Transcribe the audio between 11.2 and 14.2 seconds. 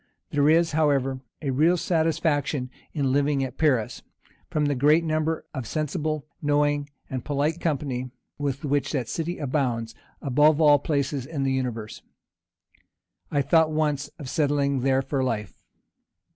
in the universe. I thought once